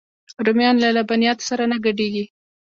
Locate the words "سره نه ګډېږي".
1.49-2.25